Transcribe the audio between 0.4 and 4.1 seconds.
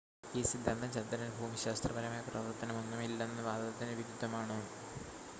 സിദ്ധാന്തം ചന്ദ്രന് ഭൂമിശാസ്ത്രപരമായ പ്രവർത്തനമൊന്നും ഇല്ലെന്ന വാദത്തിന്